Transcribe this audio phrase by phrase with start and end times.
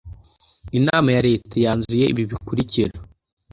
[0.77, 2.93] inama ya leta yanzuye ibi bikurikira